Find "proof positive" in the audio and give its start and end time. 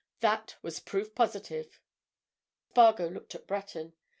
0.79-1.79